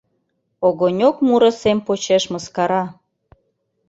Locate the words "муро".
1.27-1.49